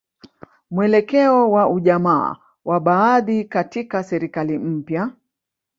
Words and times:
Mwelekeo 0.71 1.51
wa 1.51 1.69
ujamaa 1.69 2.35
wa 2.65 2.79
baadhi 2.79 3.43
katika 3.45 4.03
serikali 4.03 4.57
mpya 4.57 5.11